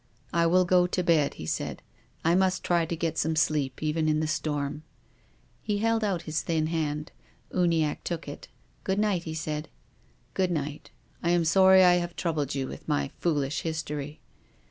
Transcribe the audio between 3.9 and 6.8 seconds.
in the storm." He held out his thin